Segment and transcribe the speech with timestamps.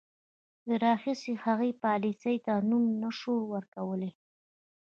[0.67, 4.11] د راهیسې هغې پالیسۍ ته نوم نه شو ورکولای.